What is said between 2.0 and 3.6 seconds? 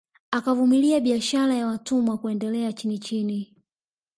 kuendelea chinichini